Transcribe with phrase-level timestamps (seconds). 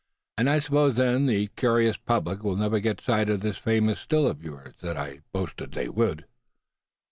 [0.35, 3.59] And I suppose then that the curious public will never get the sight of this
[3.59, 6.25] famous Still of yours, that I boasted they would."